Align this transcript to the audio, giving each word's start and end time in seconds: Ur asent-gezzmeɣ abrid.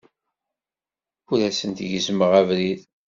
Ur 1.31 1.39
asent-gezzmeɣ 1.49 2.31
abrid. 2.41 2.81